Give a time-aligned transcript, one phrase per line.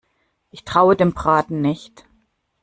[0.49, 2.05] Ich traue dem Braten nicht.